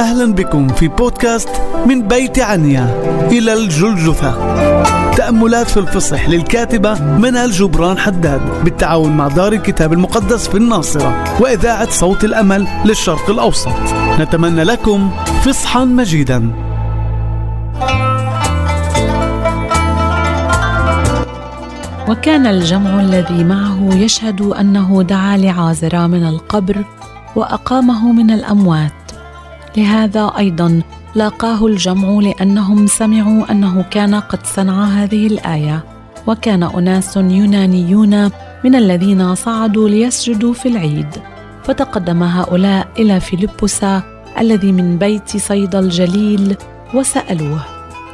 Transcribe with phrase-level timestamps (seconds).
[0.00, 1.48] أهلا بكم في بودكاست
[1.86, 2.84] من بيت عنيا.
[3.32, 4.32] إلى الجلجثة.
[5.10, 11.90] تأملات في الفصح للكاتبة منال جبران حداد بالتعاون مع دار الكتاب المقدس في الناصرة وإذاعة
[11.90, 13.72] صوت الأمل للشرق الأوسط.
[14.20, 15.10] نتمنى لكم
[15.44, 16.50] فصحا مجيدا.
[22.08, 26.84] وكان الجمع الذي معه يشهد أنه دعا لعازر من القبر
[27.36, 28.99] وأقامه من الأموات.
[29.76, 30.82] لهذا أيضا
[31.14, 35.84] لاقاه الجمع لأنهم سمعوا أنه كان قد صنع هذه الآية
[36.26, 38.30] وكان أناس يونانيون
[38.64, 41.08] من الذين صعدوا ليسجدوا في العيد.
[41.64, 43.84] فتقدم هؤلاء إلى فيلبس
[44.38, 46.56] الذي من بيت صيدا الجليل
[46.94, 47.60] وسألوه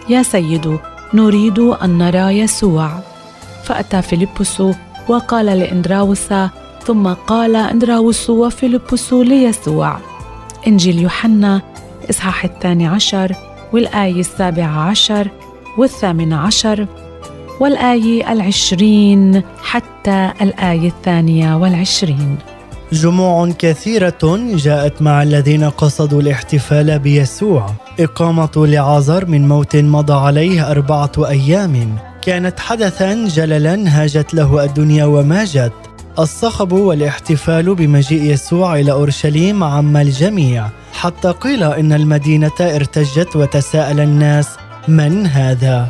[0.09, 0.78] يا سيد
[1.14, 2.90] نريد أن نرى يسوع.
[3.64, 4.62] فأتى فيلبس
[5.09, 6.28] وقال لإندراوس
[6.84, 9.98] ثم قال إندراوس وفيلبس ليسوع
[10.66, 11.62] إنجيل يوحنا
[12.10, 13.33] إصحاح الثاني عشر
[13.73, 15.30] والآية السابعة عشر
[15.79, 16.87] والثامن عشر
[17.60, 22.38] والآية العشرين حتى الآية الثانية والعشرين.
[22.93, 27.70] جموع كثيرة جاءت مع الذين قصدوا الاحتفال بيسوع.
[28.01, 31.96] إقامة لعازر من موت مضى عليه أربعة أيام.
[32.23, 35.73] كانت حدثا جللا هاجت له الدنيا وما جت
[36.18, 44.48] الصخب والاحتفال بمجيء يسوع إلى أورشليم عم الجميع حتى قيل إن المدينة ارتجت وتساءل الناس
[44.88, 45.88] من هذا؟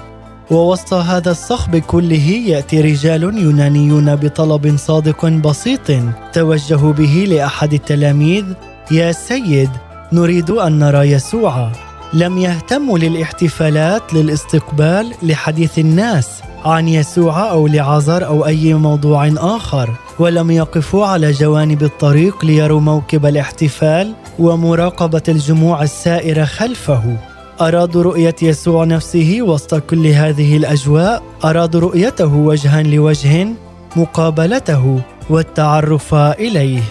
[0.50, 5.92] ووسط هذا الصخب كله يأتي رجال يونانيون بطلب صادق بسيط
[6.32, 8.44] توجهوا به لأحد التلاميذ
[8.90, 9.70] يا سيد
[10.12, 11.72] نريد أن نرى يسوع.
[12.14, 16.28] لم يهتموا للاحتفالات للاستقبال لحديث الناس.
[16.66, 23.26] عن يسوع أو لعازر أو أي موضوع آخر ولم يقفوا على جوانب الطريق ليروا موكب
[23.26, 27.16] الاحتفال ومراقبة الجموع السائرة خلفه.
[27.60, 33.48] ارادوا رؤية يسوع نفسه وسط كل هذه الأجواء ارادوا رؤيته وجها لوجه
[33.96, 36.82] مقابلته والتعرف إليه.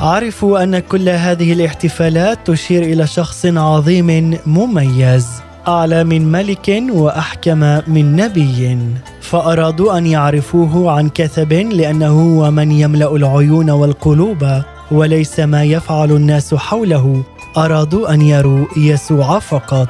[0.00, 5.26] عرفوا أن كل هذه الاحتفالات تشير إلى شخص عظيم مميز.
[5.68, 8.78] اعلى من ملك وأحكم من نبي
[9.20, 16.54] فأرادوا أن يعرفوه عن كثب لأنه هو من يملأ العيون والقلوب وليس ما يفعل الناس
[16.54, 17.22] حوله.
[17.56, 19.88] أرادوا أن يروا يسوع فقط.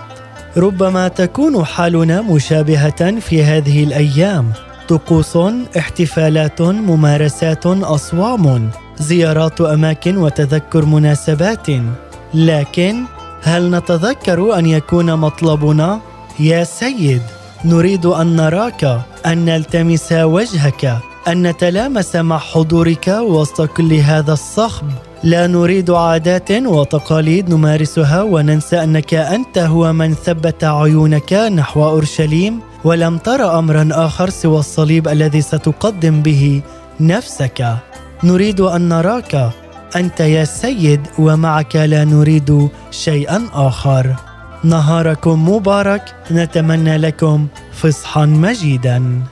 [0.56, 4.52] ربما تكون حالنا مشابهة في هذه الأيام.
[4.88, 5.38] طقوس
[5.78, 11.66] احتفالات ممارسات أصوام زيارات أماكن وتذكر مناسبات.
[12.34, 13.04] لكن
[13.42, 16.00] هل نتذكر أن يكون مطلبنا؟
[16.40, 17.22] يا سيد
[17.64, 20.98] نريد أن نراك أن نلتمس وجهك
[21.28, 24.86] أن نتلامس مع حضورك وسط كل هذا الصخب.
[25.24, 33.18] لا نريد عادات وتقاليد نمارسها وننسى أنك أنت هو من ثبت عيونك نحو أورشليم ولم
[33.18, 36.62] تر امرا آخر سوى الصليب الذي ستقدم به
[37.00, 37.76] نفسك.
[38.24, 39.61] نريد أن نراك.
[39.96, 44.14] أنت يا سيد ومعك لا نريد شيئا آخر.
[44.64, 49.22] نهاركم مبارك نتمنى لكم فصحا مجيدا.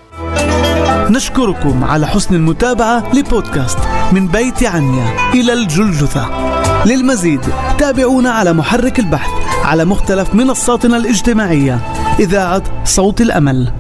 [1.11, 3.79] نشكركم على حسن المتابعة لبودكاست
[4.13, 6.31] من بيت عنيا إلى الجلجثة.
[6.87, 7.41] للمزيد
[7.79, 9.31] تابعونا على محرك البحث
[9.65, 11.81] على مختلف منصاتنا الاجتماعية.
[12.21, 13.80] إذاعة صوت الأمل.